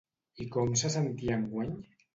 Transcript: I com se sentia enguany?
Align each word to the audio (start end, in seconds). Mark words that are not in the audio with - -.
I 0.45 0.47
com 0.55 0.73
se 0.83 0.93
sentia 0.97 1.39
enguany? 1.43 1.81